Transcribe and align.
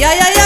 Yeah, 0.00 0.14
yeah, 0.14 0.30
yeah, 0.34 0.39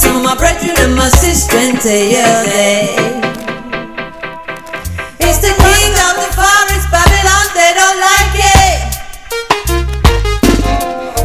some 0.00 0.16
of 0.16 0.22
my 0.24 0.34
brethren 0.34 0.72
and 0.80 0.96
my 0.96 1.10
sister 1.10 1.56
and 1.60 1.76
tell 1.78 1.92
you 1.92 2.32
they. 2.48 2.88
It's 5.20 5.44
the 5.44 5.52
king 5.52 5.92
of 6.08 6.14
the 6.16 6.28
forest, 6.32 6.88
Babylon, 6.88 7.46
they 7.52 7.72
don't 7.76 8.00
like 8.00 8.34
it. 8.64 8.80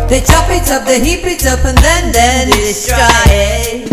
They 0.09 0.19
chop 0.27 0.51
it 0.51 0.67
up, 0.75 0.83
they 0.83 0.99
heap 0.99 1.23
it 1.23 1.47
up, 1.47 1.63
and 1.63 1.77
then 1.77 2.11
they 2.11 2.51
destroy 2.51 2.99
it. 3.31 3.87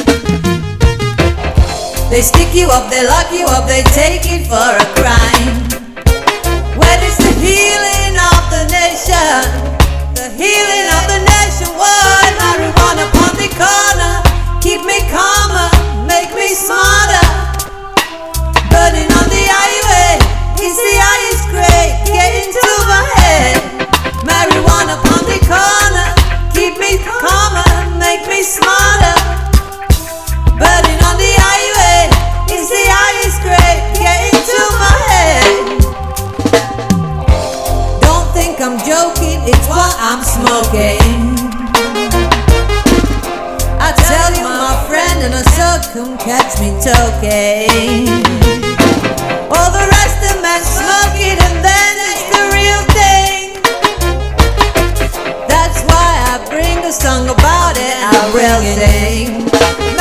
They 2.11 2.21
stick 2.21 2.53
you 2.53 2.67
up, 2.67 2.91
they 2.91 3.07
lock 3.07 3.31
you 3.31 3.47
up, 3.47 3.69
they 3.69 3.85
take 3.95 4.27
it 4.27 4.51
for 4.51 4.59
a 4.59 4.87
crime. 4.99 5.63
When 6.75 6.99
it's 7.07 7.19
the 7.23 7.31
healing 7.39 8.02
I'm 38.63 38.79
joking, 38.79 39.43
it's 39.43 39.67
what 39.67 39.95
I'm 39.99 40.23
smoking. 40.23 41.35
I 43.83 43.93
tell 43.93 44.33
you, 44.39 44.45
my 44.45 44.79
friend, 44.89 45.19
and 45.25 45.35
I 45.35 45.43
so 45.43 45.93
come 45.93 46.17
catch 46.17 46.61
me 46.61 46.71
talking. 46.81 48.07
All 49.51 49.71
the 49.73 49.92
waiting. 58.77 59.92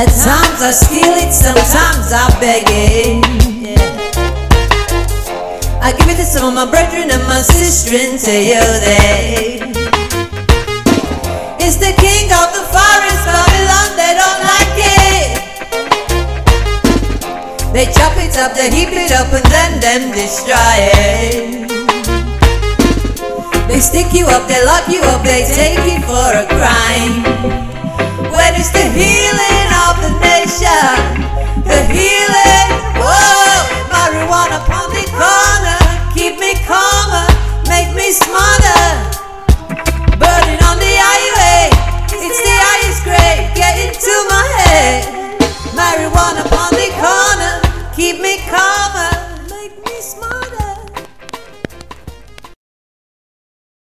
At 0.00 0.08
times 0.16 0.64
I 0.64 0.72
steal 0.72 1.12
it, 1.12 1.28
sometimes 1.28 2.08
I 2.08 2.24
beg 2.40 2.64
it. 2.72 3.20
I 5.76 5.92
give 5.92 6.08
it 6.08 6.16
to 6.16 6.24
some 6.24 6.48
of 6.48 6.54
my 6.56 6.64
brethren 6.64 7.12
and 7.12 7.20
my 7.28 7.44
sister 7.44 7.92
and 8.00 8.16
tell 8.16 8.32
you 8.32 8.64
they. 8.80 9.60
It's 11.60 11.76
the 11.76 11.92
king 12.00 12.32
of 12.32 12.48
the 12.56 12.64
forest, 12.72 13.28
Babylon, 13.28 13.90
they 14.00 14.16
don't 14.16 14.40
like 14.40 14.72
it. 14.88 15.36
They 17.76 17.84
chop 17.92 18.16
it 18.16 18.32
up, 18.40 18.56
they 18.56 18.72
heap 18.72 18.96
it 18.96 19.12
up, 19.12 19.28
and 19.36 19.44
then 19.52 19.84
them 19.84 20.16
destroy 20.16 20.80
it. 20.96 21.68
They 23.68 23.80
stick 23.84 24.16
you 24.16 24.24
up, 24.32 24.48
they 24.48 24.64
lock 24.64 24.88
you 24.88 25.04
up, 25.12 25.20
they 25.28 25.44
take 25.44 25.84
you 25.84 26.00
for 26.08 26.32
a 26.40 26.48
crime. 26.48 27.20
When 28.32 28.56
it's 28.56 28.72
the 28.72 28.88
healing 28.96 29.59
into 48.48 48.79